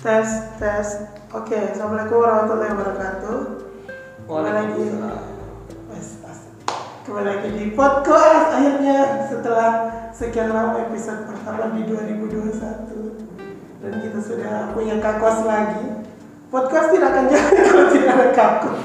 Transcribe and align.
Tes, 0.00 0.56
tes. 0.56 1.12
Oke, 1.28 1.60
Assalamualaikum 1.60 2.24
warahmatullahi 2.24 2.72
wabarakatuh. 2.72 3.36
Kembali 4.24 4.48
lagi. 4.48 4.84
Kembali 7.04 7.26
lagi 7.28 7.48
di 7.52 7.64
podcast 7.76 8.48
akhirnya 8.56 9.28
setelah 9.28 9.72
sekian 10.16 10.56
lama 10.56 10.88
episode 10.88 11.28
pertama 11.28 11.76
di 11.76 11.84
2021 11.84 13.84
dan 13.84 13.92
kita 14.00 14.18
sudah 14.24 14.72
punya 14.72 15.04
kakos 15.04 15.44
lagi. 15.44 16.08
Podcast 16.48 16.96
tidak 16.96 17.12
akan 17.12 17.24
jalan 17.28 17.54
kalau 17.68 17.86
tidak 17.92 18.12
ada 18.16 18.28
kakos. 18.32 18.80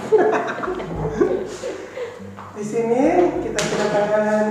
di 2.59 2.63
sini 2.67 3.03
kita 3.39 3.59
kedatangan 3.63 4.47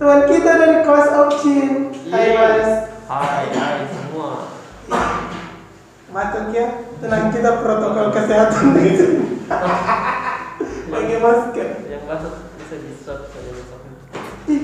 teman 0.00 0.20
kita 0.24 0.50
dari 0.56 0.78
kelas 0.88 1.08
Opchin. 1.20 1.92
Hai 2.08 2.32
Mas. 2.32 2.68
Hai, 3.12 3.44
hai 3.52 3.84
semua. 3.92 4.56
Batuk 6.10 6.50
ya, 6.50 6.66
tenang 6.98 7.30
kita 7.30 7.62
protokol 7.62 8.10
kesehatan 8.10 8.74
itu. 8.82 9.06
Pakai 10.90 11.18
masker. 11.22 11.68
Yang 11.86 12.02
masuk 12.10 12.34
bisa 12.58 12.74
di 12.82 12.90
swab 12.98 13.30
saja. 13.30 13.50
Ih, 14.50 14.62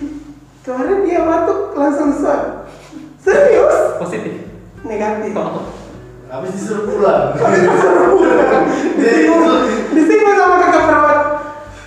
kemarin 0.66 1.06
dia 1.06 1.22
batuk 1.22 1.78
langsung 1.78 2.10
swab. 2.18 2.66
Serius? 3.22 3.78
Positif. 4.02 4.50
Negatif. 4.82 5.38
Oh. 5.38 5.70
Habis 6.26 6.50
disuruh 6.58 6.90
pulang. 6.90 7.38
Disinggung, 8.98 9.46
disinggung 9.94 10.34
sama 10.34 10.56
kakak 10.58 10.82
perawat. 10.82 11.20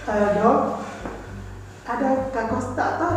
Eh, 0.08 0.28
dok, 0.40 0.60
ada 1.84 2.08
kak 2.32 2.46
Kosta 2.48 2.88
toh? 2.96 3.16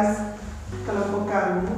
Podcast 0.00 0.32
kelompok 0.88 1.28
kami. 1.28 1.68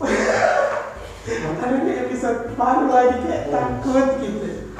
Aduh 1.60 1.78
ini 1.84 1.92
episode 2.08 2.56
baru 2.56 2.88
lagi 2.88 3.16
kayak 3.20 3.52
takut 3.52 4.08
gitu. 4.24 4.72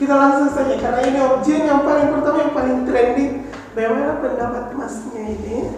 Kita 0.00 0.14
langsung 0.16 0.50
saja 0.50 0.74
karena 0.80 1.00
ini 1.06 1.18
objek 1.20 1.62
yang 1.62 1.86
paling 1.86 2.10
pertama 2.10 2.42
yang 2.42 2.54
paling 2.56 2.78
trending. 2.88 3.32
Bagaimana 3.76 4.18
pendapat 4.18 4.74
masnya 4.74 5.22
ini? 5.30 5.70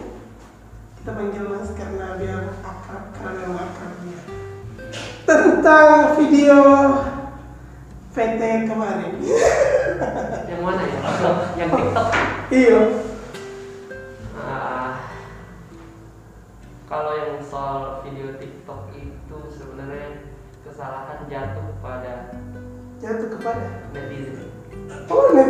Kita 0.97 1.13
panggil 1.13 1.45
mas 1.51 1.69
karena 1.77 2.17
biar 2.17 2.57
akrab 2.65 3.05
karena 3.13 3.31
memang 3.43 3.61
akrab 3.61 3.93
dia 4.07 4.21
tentang 5.29 6.17
video 6.17 6.59
VT 8.17 8.43
kemarin. 8.65 9.13
Yang 10.49 10.61
mana 10.63 10.83
ya? 10.89 11.01
Yang 11.61 11.69
TikTok. 11.77 12.09
iya. 12.49 12.81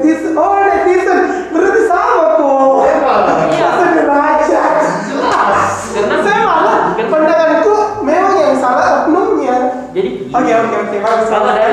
Netizen, 0.03 0.34
oh 0.34 0.58
netizen, 0.58 1.20
berarti 1.55 1.83
sama 1.86 2.27
kok. 2.42 2.75
Iya. 2.83 3.69
Sederajat. 3.78 4.75
Jelas. 5.06 5.70
Karena 5.94 6.17
Saya 6.27 6.41
malah 6.42 6.78
pandanganku 6.98 7.75
memang 8.03 8.34
yang 8.34 8.56
salah 8.59 9.06
oknumnya. 9.06 9.56
Jadi. 9.94 10.10
Oke 10.34 10.53
oke 10.59 10.77
oke. 10.91 10.97
Kalau 10.99 11.50
dari 11.54 11.72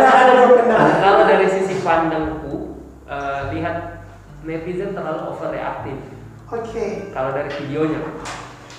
kalau 1.01 1.21
dari 1.25 1.47
sisi 1.49 1.81
pandangku 1.81 2.77
eh, 3.09 3.41
lihat 3.57 4.05
netizen 4.45 4.93
terlalu 4.93 5.33
overreaktif. 5.33 5.97
Oke. 6.49 7.13
kalau 7.13 7.29
dari 7.29 7.53
videonya 7.61 8.01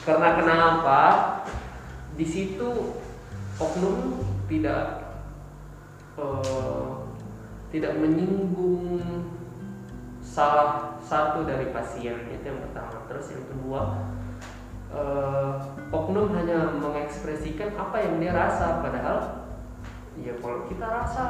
karena 0.02 0.34
kenapa 0.34 0.98
di 2.18 2.26
situ 2.26 2.98
oknum 3.62 4.26
tidak 4.50 5.06
eh, 6.18 6.90
tidak 7.70 7.94
menyinggung 7.94 8.98
salah 10.30 10.94
satu 11.02 11.42
dari 11.42 11.74
pasien 11.74 12.30
itu 12.30 12.44
yang 12.46 12.62
pertama. 12.62 13.02
Terus 13.10 13.34
yang 13.34 13.44
kedua 13.50 13.80
eh, 14.94 15.50
oknum 15.90 16.30
hanya 16.38 16.70
mengekspresikan 16.78 17.74
apa 17.74 17.96
yang 17.98 18.22
dia 18.22 18.30
rasa 18.30 18.78
padahal 18.78 19.18
ya 20.14 20.34
kalau 20.38 20.66
kita 20.66 20.86
rasa 20.86 21.24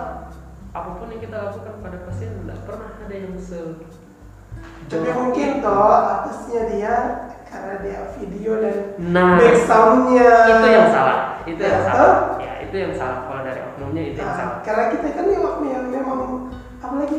apa 0.70 0.90
pun 1.00 1.08
yang 1.08 1.24
kita 1.24 1.36
lakukan 1.48 1.80
pada 1.80 1.98
pasien 2.04 2.44
tidak 2.44 2.60
pernah 2.68 2.90
ada 3.00 3.14
yang 3.16 3.34
se 3.40 3.60
Tapi 4.90 5.08
mungkin 5.08 5.62
toh 5.64 5.92
atasnya 5.96 6.62
dia 6.74 6.94
karena 7.48 7.74
dia 7.80 8.00
video 8.18 8.52
dan 8.60 8.76
Nah, 9.00 9.38
backsoundnya. 9.40 10.30
itu 10.50 10.66
yang 10.68 10.88
salah 10.92 11.18
itu 11.48 11.62
yang 11.62 11.80
Ya, 11.80 11.86
salah. 11.88 11.96
toh? 11.96 12.16
ya 12.44 12.52
itu 12.68 12.76
yang 12.76 12.92
salah. 12.94 13.18
Kalau 13.24 13.40
dari 13.46 13.60
oknumnya 13.64 14.02
itu 14.12 14.18
yang 14.20 14.28
Nah, 14.28 14.36
salah. 14.36 14.56
karena 14.60 14.84
kita 14.92 15.06
kan 15.16 15.24
memang, 15.24 15.54
memang, 15.64 16.20
apa 16.82 16.94
lagi? 17.00 17.18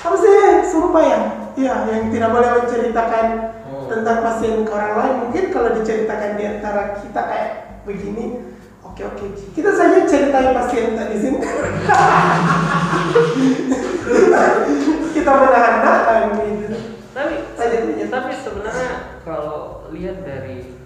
Apa 0.00 0.16
sih? 0.16 0.64
Sumpah 0.64 1.02
ya? 1.04 1.20
Iya, 1.58 1.74
yang 1.92 2.08
tidak 2.08 2.30
boleh 2.32 2.50
menceritakan 2.62 3.26
Oh. 3.70 3.86
tentang 3.86 4.24
pasien 4.24 4.64
ke 4.66 4.72
orang 4.72 4.94
lain. 4.98 5.14
Mungkin 5.28 5.44
kalau 5.54 5.70
diceritakan 5.78 6.34
di 6.34 6.44
antara 6.48 6.96
kita 6.98 7.20
kayak 7.22 7.50
begini, 7.86 8.40
oke 8.82 9.02
oke. 9.04 9.26
Kita 9.54 9.70
saja 9.76 10.02
ceritain 10.08 10.56
pasien 10.56 10.96
tadi 10.98 11.16
sini. 11.20 11.38
kita 15.14 15.30
menahan-nahan 15.36 16.22
gitu. 16.40 16.66
tapi 17.12 17.34
Lanjut, 17.60 18.08
tapi 18.08 18.32
sebenarnya 18.32 19.20
kalau 19.22 19.84
lihat 19.92 20.24
dari 20.24 20.80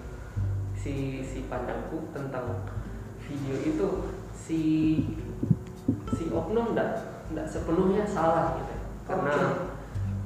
si 0.75 1.23
si 1.23 1.47
pandangku 1.49 2.11
tentang 2.11 2.67
video 3.23 3.55
itu 3.63 3.87
si 4.35 4.61
si 6.13 6.23
oknum 6.29 6.75
enggak 6.75 7.23
enggak 7.31 7.47
sepenuhnya 7.49 8.05
salah 8.05 8.59
gitu 8.61 8.74
karena 9.05 9.35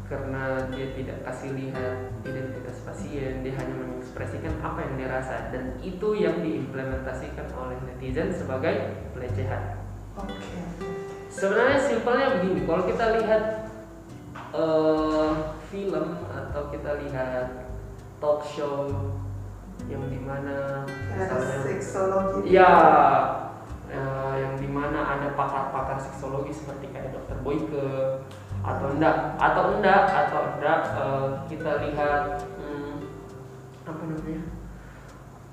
karena 0.10 0.44
dia 0.74 0.90
tidak 0.98 1.22
kasih 1.22 1.54
lihat 1.54 2.10
identitas 2.26 2.82
pasien 2.82 3.46
dia 3.46 3.54
hanya 3.54 3.76
mengekspresikan 3.78 4.58
apa 4.66 4.82
yang 4.82 4.94
dia 4.98 5.10
rasa 5.14 5.54
dan 5.54 5.78
itu 5.86 6.18
yang 6.18 6.42
diimplementasikan 6.42 7.46
oleh 7.54 7.78
netizen 7.86 8.34
sebagai 8.34 9.06
pelecehan 9.14 9.78
Oke. 10.20 10.36
Sebenarnya 11.30 11.80
simpelnya 11.80 12.28
begini, 12.42 12.68
kalau 12.68 12.84
kita 12.90 13.06
lihat 13.22 13.44
eh, 14.52 15.32
film 15.70 16.08
atau 16.28 16.62
kita 16.74 16.92
lihat 17.06 17.70
talk 18.20 18.44
show 18.44 18.90
yang 19.88 20.04
di 20.12 20.20
mana 20.20 20.84
Ada 21.16 21.64
seksologi. 21.64 22.52
ya 22.52 22.74
eh, 23.88 24.34
yang 24.44 24.60
di 24.60 24.68
mana 24.68 25.00
ada 25.16 25.32
pakar-pakar 25.40 25.96
seksologi 26.02 26.52
seperti 26.52 26.92
kayak 26.92 27.16
dokter 27.16 27.38
Boyke 27.40 28.20
atau 28.70 28.88
enggak. 28.94 29.16
Atau 29.42 29.64
enggak 29.78 30.04
atau 30.08 30.42
enggak 30.56 30.80
eh, 30.94 31.30
kita 31.50 31.72
lihat 31.90 32.24
hmm, 32.60 32.96
apa 33.90 34.04
namanya 34.06 34.44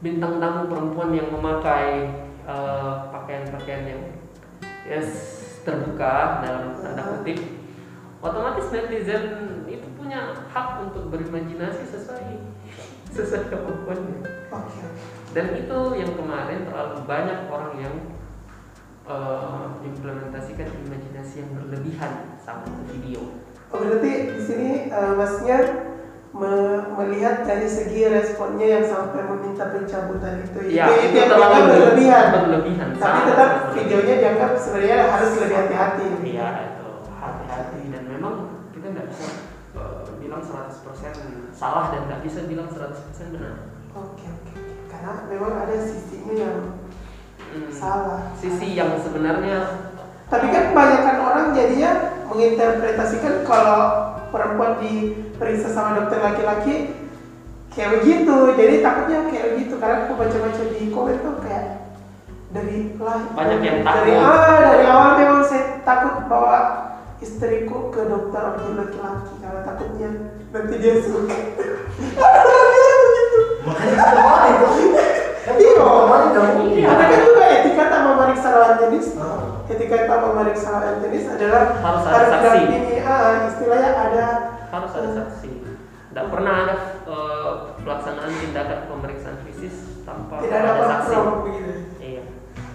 bintang 0.04 0.36
tamu 0.36 0.68
perempuan 0.68 1.10
yang 1.16 1.28
memakai 1.32 2.12
eh, 2.44 2.94
pakaian-pakaian 3.10 3.84
yang 3.88 4.02
yes, 4.84 5.10
terbuka 5.64 6.44
dalam 6.44 6.76
tanda 6.78 7.02
kutip. 7.16 7.38
Otomatis 8.20 8.72
netizen 8.72 9.24
itu 9.68 9.86
punya 9.94 10.34
hak 10.50 10.82
untuk 10.82 11.12
berimajinasi 11.12 11.84
sesuai 11.88 12.40
sesuai 13.16 13.48
kemampuannya. 13.48 14.18
Dan 15.36 15.52
itu 15.52 15.78
yang 16.00 16.12
kemarin 16.16 16.64
terlalu 16.64 16.98
banyak 17.04 17.38
orang 17.48 17.74
yang 17.80 17.96
eh, 19.08 19.66
implementasikan 19.84 20.68
yang 21.34 21.50
berlebihan 21.52 22.12
sama 22.38 22.62
video 22.86 23.22
Oh, 23.66 23.82
berarti 23.82 24.10
di 24.30 24.40
sini 24.40 24.68
eh, 24.86 25.12
masnya 25.12 25.58
me- 26.30 26.86
melihat 26.94 27.42
dari 27.42 27.66
segi 27.66 28.06
responnya 28.06 28.66
yang 28.68 28.84
sampai 28.84 29.26
meminta 29.26 29.68
pencabutan 29.68 30.38
itu. 30.40 30.70
ya 30.70 30.86
itu, 30.86 31.02
itu 31.02 31.16
yang 31.16 31.30
terlalu 31.32 31.50
dianggap 31.50 31.72
berlebihan. 31.74 32.26
berlebihan 32.32 32.88
Tapi 32.94 33.20
tetap 33.24 33.48
berlebihan. 33.50 33.74
videonya 33.74 34.14
dianggap 34.16 34.50
sebenarnya 34.54 34.98
harus 35.08 35.30
lebih 35.36 35.56
hati-hati. 35.58 36.04
Iya 36.22 36.48
itu 36.68 36.86
hati-hati 37.10 37.80
dan 37.90 38.02
memang 38.06 38.34
kita 38.70 38.86
nggak 38.86 39.06
bisa 39.08 39.26
eh, 39.74 40.02
bilang 40.16 40.42
100% 40.42 41.50
salah 41.50 41.84
dan 41.90 42.00
nggak 42.06 42.20
bisa 42.22 42.38
bilang 42.44 42.68
100% 42.68 43.34
benar. 43.34 43.54
Oke 43.92 44.24
oke. 44.24 44.52
Karena 44.86 45.12
memang 45.26 45.52
ada 45.58 45.74
sisinya 45.76 46.34
yang 46.36 46.58
Hmm, 47.46 47.70
salah. 47.70 48.34
Sisi 48.34 48.74
yang 48.74 48.98
sebenarnya 48.98 49.85
Tapi 50.26 50.46
kan 50.50 50.62
kebanyakan 50.70 51.16
orang 51.22 51.46
jadinya 51.52 51.90
menginterpretasikan 52.26 53.46
kalau 53.46 53.80
perempuan 54.28 54.74
diperiksa 54.78 55.70
sama 55.70 55.94
dokter 55.96 56.18
laki-laki 56.18 56.90
kayak 57.70 58.00
begitu. 58.00 58.34
Jadi 58.52 58.74
takutnya 58.80 59.18
kayak 59.30 59.46
begitu. 59.54 59.74
Karena 59.78 59.96
aku 60.02 60.18
baca-baca 60.18 60.62
di 60.66 60.90
komen 60.90 61.16
tuh 61.20 61.34
kayak 61.38 61.64
dari 62.50 62.94
lah 62.96 63.20
Banyak 63.32 63.58
yang 63.60 63.78
dari 63.80 64.12
takut. 64.12 64.26
ah 64.26 64.56
dari 64.64 64.84
awal 64.86 65.10
memang 65.14 65.42
saya 65.44 65.62
takut 65.82 66.26
bawa 66.26 66.58
istriku 67.18 67.90
ke 67.90 68.02
dokter 68.02 68.42
laki-laki. 68.74 69.34
Karena 69.38 69.60
takutnya 69.62 70.10
nanti 70.50 70.74
dia 70.76 70.94
suka 70.98 71.36
begitu 72.96 73.38
Makanya 73.62 73.94
kita 73.94 74.10
kemarin 74.12 74.54
tuh. 74.58 74.72
Kan 75.46 75.54
Iya. 75.56 75.70
kemarin 75.78 76.28
kamu. 76.32 76.62
Iya. 76.72 76.86
ada 76.88 77.04
kan 77.04 77.20
juga 77.22 77.44
etika 77.52 77.84
tak 77.86 78.00
memeriksa 78.02 78.48
lawan 78.50 78.74
jenis 78.80 79.06
Ah. 79.16 79.62
etika 79.66 79.96
lawan 80.62 80.96
jenis 81.00 81.24
adalah 81.28 81.62
Harus 81.76 82.04
ada 82.04 82.24
saksi. 82.30 82.60
ini 82.64 82.94
ah 83.00 83.30
istilahnya 83.44 83.90
ada 83.92 84.24
harus 84.66 84.92
ada 84.92 85.10
saksi 85.14 85.50
tidak 86.08 86.26
pernah 86.28 86.54
ada 86.64 86.74
eh, 87.04 87.50
pelaksanaan 87.78 88.32
tindakan 88.34 88.80
pemeriksaan 88.86 89.36
fisik 89.42 89.72
tanpa 90.02 90.40
tidak 90.40 90.58
ada 90.62 90.72
saksi 90.86 91.12
kontrol 91.12 91.36
begitu 91.42 91.72
iya 91.98 92.22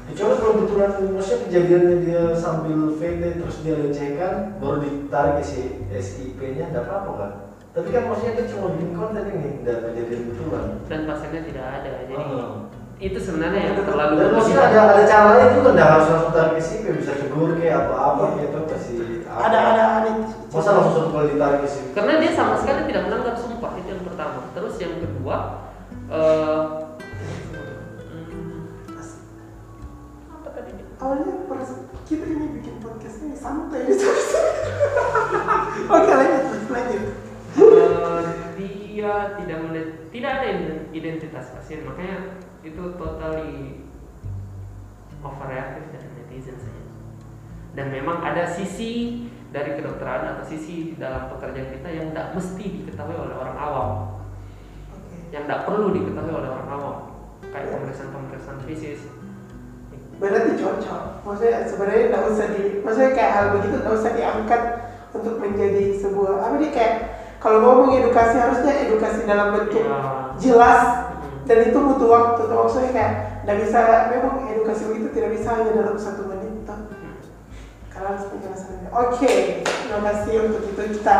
Kecuali 0.01 0.35
kalau 0.35 0.53
kebetulan 0.57 0.91
maksudnya 1.09 1.39
kejadiannya 1.47 1.95
dia 2.03 2.23
sambil 2.35 2.79
VT 2.93 3.23
terus 3.39 3.57
dia 3.63 3.79
lecehkan 3.79 4.33
baru 4.59 4.77
ditarik 4.77 5.39
si 5.39 5.61
SIP-nya 5.87 6.67
enggak 6.67 6.83
apa-apa 6.83 7.11
kan. 7.15 7.31
Tapi 7.71 7.87
kan 7.89 8.11
maksudnya 8.11 8.35
dia 8.35 8.51
cuma 8.51 8.75
bikin 8.75 8.91
konten 8.91 9.23
ini 9.23 9.63
enggak 9.63 9.87
kejadian 9.87 10.21
betulan. 10.27 10.65
dan 10.85 10.99
pasiennya 11.07 11.41
tidak 11.47 11.63
ada 11.79 11.89
jadi 12.03 12.13
Ah. 12.19 12.51
Itu 13.01 13.17
sebenarnya 13.17 13.61
yang 13.65 13.81
terlalu 13.81 14.13
Dan 14.13 14.29
maksudnya 14.37 14.61
ada 14.69 14.79
ada 14.93 15.03
cara 15.09 15.25
lain 15.33 15.49
juga 15.57 15.69
enggak 15.73 15.89
harus 15.89 16.07
langsung 16.07 16.31
tarik 16.31 16.61
SIP 16.61 16.83
bisa 16.95 17.11
tegur 17.17 17.49
kayak 17.57 17.75
atau 17.81 17.95
apa 17.97 18.23
gitu 18.37 18.57
kasih 18.69 18.95
apa. 19.25 19.41
ada 19.41 19.57
ada 19.73 19.83
ada 19.97 20.09
Masa 20.53 20.69
langsung 20.77 21.09
kali 21.09 21.33
ditarik 21.33 21.65
SIP? 21.65 21.85
karena 21.91 22.13
dia 22.21 22.31
sama 22.31 22.53
sekali 22.61 22.85
tidak 22.85 23.03
melanggar 23.09 23.33
sumpah 23.33 23.71
itu 23.75 23.89
yang 23.89 24.03
pertama 24.05 24.39
terus 24.53 24.75
yang 24.77 24.93
kedua 25.01 25.37
eh 26.07 26.61
hmm, 28.05 28.69
apa 30.29 30.47
tadi 30.53 30.71
dia? 30.77 30.85
awalnya 31.01 31.33
kita 32.05 32.27
ini 32.27 32.45
bikin 32.59 32.75
podcast 32.83 33.23
ini 33.23 33.33
santai 33.33 33.87
gitu 33.87 34.03
oke 35.95 36.11
lanjut 36.11 36.43
lanjut 36.69 37.03
Eh, 37.51 38.23
dia 38.55 39.35
tidak 39.35 39.57
melihat 39.59 39.89
tidak 40.07 40.31
ada 40.39 40.45
ident- 40.47 40.87
identitas 40.95 41.51
pasien 41.51 41.83
makanya 41.83 42.39
itu 42.61 42.83
totally 42.97 43.85
overreactive 45.21 45.89
dari 45.93 46.07
netizen 46.17 46.57
saja 46.57 46.81
dan 47.71 47.87
memang 47.87 48.19
ada 48.19 48.43
sisi 48.43 49.23
dari 49.51 49.75
kedokteran 49.79 50.35
atau 50.35 50.43
sisi 50.47 50.95
dalam 50.95 51.27
pekerjaan 51.31 51.75
kita 51.75 51.87
yang 51.91 52.05
tidak 52.11 52.27
mesti 52.35 52.65
diketahui 52.83 53.15
oleh 53.15 53.35
orang 53.35 53.57
awam. 53.59 53.89
Yang 55.31 55.43
tidak 55.47 55.61
perlu 55.67 55.87
diketahui 55.91 56.33
oleh 56.35 56.49
orang 56.51 56.69
awam. 56.71 56.97
Kayak 57.51 57.67
pemeriksaan 57.75 58.09
pemeriksaan 58.15 58.59
fisik. 58.63 58.99
Berarti 60.19 60.51
cocok. 60.55 61.01
Maksudnya 61.27 61.67
sebenarnya 61.67 62.03
nggak 62.11 62.23
usah 62.31 62.47
di 62.55 62.63
maksudnya 62.79 63.11
kayak 63.11 63.31
hal 63.35 63.45
begitu 63.59 63.75
nggak 63.79 63.95
usah 63.99 64.11
diangkat 64.15 64.61
untuk 65.11 65.35
menjadi 65.39 65.83
sebuah 65.99 66.33
apa 66.47 66.55
nih 66.59 66.71
kayak 66.71 66.95
kalau 67.43 67.59
mau 67.59 67.75
mengedukasi 67.83 68.35
harusnya 68.39 68.73
edukasi 68.87 69.27
dalam 69.27 69.51
bentuk 69.51 69.83
Ya. 69.83 69.99
jelas. 70.39 71.10
Dan 71.51 71.67
itu 71.67 71.79
butuh 71.83 72.07
waktu 72.07 72.41
Tuh, 72.47 72.55
maksudnya 72.55 72.91
kayak 72.95 73.13
nggak 73.43 73.57
bisa 73.67 73.79
memang 74.07 74.35
edukasi 74.47 74.87
begitu 74.87 75.07
tidak 75.11 75.35
bisa 75.35 75.47
hanya 75.51 75.71
dalam 75.83 75.99
satu 75.99 76.23
menit 76.31 76.63
toh. 76.63 76.79
karena 77.91 78.07
harus 78.15 78.25
penjelasannya 78.31 78.87
oke 78.87 79.35
terima 79.67 79.99
kasih 80.07 80.33
untuk 80.47 80.63
itu 80.63 80.81
kita 80.95 81.15